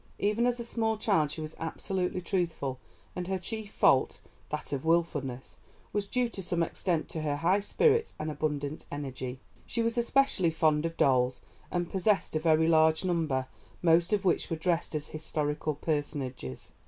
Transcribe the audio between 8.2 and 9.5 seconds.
abundant energy.